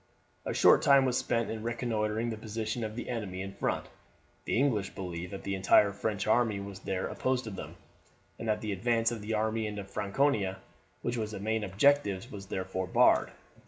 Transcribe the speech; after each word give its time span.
A 0.47 0.53
short 0.55 0.81
time 0.81 1.05
was 1.05 1.15
spent 1.15 1.51
in 1.51 1.61
reconnoitring 1.61 2.31
the 2.31 2.35
position 2.35 2.83
of 2.83 2.95
the 2.95 3.07
enemy 3.07 3.43
in 3.43 3.53
front. 3.53 3.85
The 4.45 4.57
English 4.57 4.95
believed 4.95 5.31
that 5.31 5.43
the 5.43 5.53
entire 5.53 5.91
French 5.91 6.25
army 6.25 6.59
was 6.59 6.79
there 6.79 7.05
opposed 7.05 7.43
to 7.43 7.51
them, 7.51 7.75
and 8.39 8.47
that 8.47 8.61
the 8.61 8.71
advance 8.71 9.11
of 9.11 9.21
the 9.21 9.35
army 9.35 9.67
into 9.67 9.83
Franconia, 9.83 10.57
which 11.03 11.17
was 11.17 11.35
its 11.35 11.43
main 11.43 11.63
objective 11.63 12.31
was 12.31 12.47
therefore 12.47 12.87
barred. 12.87 13.31